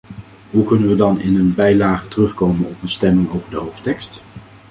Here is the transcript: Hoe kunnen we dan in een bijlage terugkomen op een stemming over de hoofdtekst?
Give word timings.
Hoe 0.49 0.63
kunnen 0.63 0.89
we 0.89 0.95
dan 0.95 1.19
in 1.19 1.35
een 1.35 1.53
bijlage 1.53 2.07
terugkomen 2.07 2.65
op 2.65 2.81
een 2.81 2.89
stemming 2.89 3.29
over 3.29 3.49
de 3.51 3.57
hoofdtekst? 3.57 4.21